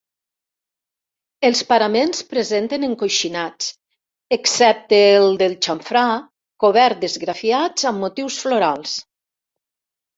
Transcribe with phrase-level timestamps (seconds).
[1.49, 3.69] Els paraments presenten encoixinats,
[4.39, 6.07] excepte el del xamfrà,
[6.67, 9.01] cobert d'esgrafiats amb motius florals.